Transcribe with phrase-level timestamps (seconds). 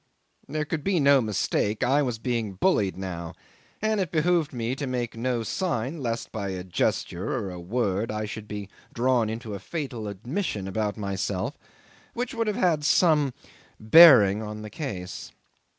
[0.49, 3.35] There could be no mistake: I was being bullied now,
[3.83, 8.09] and it behoved me to make no sign lest by a gesture or a word
[8.11, 11.55] I should be drawn into a fatal admission about myself
[12.15, 13.35] which would have had some
[13.79, 15.33] bearing on the case.